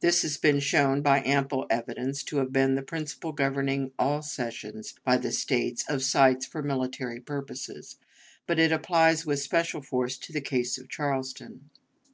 This 0.00 0.20
has 0.20 0.36
been 0.36 0.60
shown, 0.60 1.00
by 1.00 1.22
ample 1.24 1.66
evidence, 1.70 2.22
to 2.24 2.36
have 2.36 2.52
been 2.52 2.74
the 2.74 2.82
principle 2.82 3.32
governing 3.32 3.92
all 3.98 4.20
cessions 4.20 4.94
by 5.04 5.16
the 5.16 5.32
States 5.32 5.88
of 5.88 6.02
sites 6.02 6.44
for 6.44 6.62
military 6.62 7.18
purposes, 7.18 7.96
but 8.46 8.58
it 8.58 8.72
applies 8.72 9.24
with 9.24 9.40
special 9.40 9.80
force 9.80 10.18
to 10.18 10.34
the 10.34 10.42
case 10.42 10.76
of 10.76 10.90
Charleston. 10.90 11.70